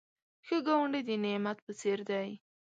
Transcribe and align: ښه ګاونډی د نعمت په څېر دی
ښه 0.45 0.57
ګاونډی 0.67 1.01
د 1.07 1.11
نعمت 1.23 1.57
په 1.65 1.71
څېر 1.79 1.99
دی 2.09 2.29